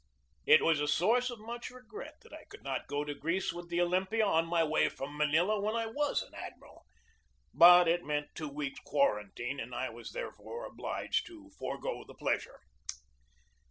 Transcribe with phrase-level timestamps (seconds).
[0.47, 3.69] It was a source of much regret that I could not go to Greece with
[3.69, 6.87] the Olympia on my way from Manila when I was an admiral,
[7.53, 12.15] but it meant two weeks' quarantine, and I was there fore obliged to forego the
[12.15, 12.61] pleasure.